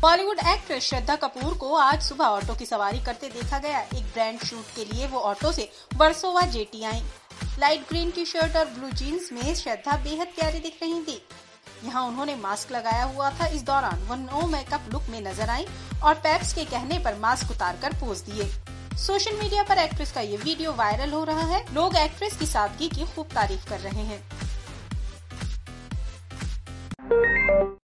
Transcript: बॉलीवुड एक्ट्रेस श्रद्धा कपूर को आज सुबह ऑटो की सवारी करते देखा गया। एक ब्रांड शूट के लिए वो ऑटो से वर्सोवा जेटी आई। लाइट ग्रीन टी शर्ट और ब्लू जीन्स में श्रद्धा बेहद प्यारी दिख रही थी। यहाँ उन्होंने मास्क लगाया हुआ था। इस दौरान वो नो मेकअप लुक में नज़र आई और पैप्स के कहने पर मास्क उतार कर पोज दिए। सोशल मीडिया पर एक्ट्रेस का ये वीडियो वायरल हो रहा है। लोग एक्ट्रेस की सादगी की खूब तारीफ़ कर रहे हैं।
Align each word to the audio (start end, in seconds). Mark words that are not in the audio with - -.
बॉलीवुड 0.00 0.38
एक्ट्रेस 0.38 0.84
श्रद्धा 0.84 1.14
कपूर 1.16 1.54
को 1.58 1.74
आज 1.74 2.00
सुबह 2.02 2.24
ऑटो 2.24 2.54
की 2.54 2.66
सवारी 2.66 2.98
करते 3.04 3.28
देखा 3.28 3.58
गया। 3.58 3.78
एक 3.78 4.04
ब्रांड 4.04 4.40
शूट 4.40 4.74
के 4.76 4.84
लिए 4.84 5.06
वो 5.06 5.20
ऑटो 5.20 5.52
से 5.52 5.68
वर्सोवा 5.96 6.40
जेटी 6.46 6.82
आई। 6.84 7.00
लाइट 7.60 7.88
ग्रीन 7.88 8.10
टी 8.10 8.24
शर्ट 8.24 8.56
और 8.56 8.64
ब्लू 8.68 8.90
जीन्स 8.92 9.30
में 9.32 9.54
श्रद्धा 9.54 9.96
बेहद 10.04 10.28
प्यारी 10.36 10.60
दिख 10.60 10.78
रही 10.82 11.00
थी। 11.02 11.20
यहाँ 11.84 12.06
उन्होंने 12.08 12.34
मास्क 12.36 12.72
लगाया 12.72 13.04
हुआ 13.04 13.30
था। 13.30 13.46
इस 13.46 13.62
दौरान 13.62 14.06
वो 14.08 14.14
नो 14.16 14.46
मेकअप 14.48 14.92
लुक 14.92 15.08
में 15.10 15.20
नज़र 15.22 15.50
आई 15.50 15.66
और 16.04 16.14
पैप्स 16.20 16.52
के 16.54 16.64
कहने 16.66 16.98
पर 16.98 17.18
मास्क 17.18 17.50
उतार 17.50 17.78
कर 17.82 17.98
पोज 18.00 18.20
दिए। 18.20 18.50
सोशल 18.98 19.36
मीडिया 19.38 19.62
पर 19.62 19.78
एक्ट्रेस 19.78 20.12
का 20.12 20.20
ये 20.20 20.36
वीडियो 20.36 20.72
वायरल 20.74 21.12
हो 21.12 21.24
रहा 21.24 21.46
है। 21.46 21.64
लोग 21.74 21.96
एक्ट्रेस 21.96 22.36
की 22.36 22.46
सादगी 22.46 22.88
की 22.88 23.06
खूब 23.06 23.28
तारीफ़ 23.34 23.68
कर 23.68 23.80
रहे 23.80 24.02
हैं। 24.02 24.22